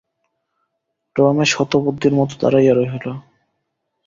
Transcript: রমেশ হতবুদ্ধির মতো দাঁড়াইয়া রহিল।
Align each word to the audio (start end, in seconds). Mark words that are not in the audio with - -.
রমেশ 1.15 1.51
হতবুদ্ধির 1.57 2.13
মতো 2.19 2.33
দাঁড়াইয়া 2.41 2.73
রহিল। 2.75 3.05